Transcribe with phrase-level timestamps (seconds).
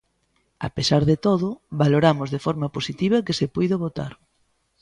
[0.67, 1.49] A pesar de todo,
[1.81, 4.13] valoramos de forma positiva que se puido votar.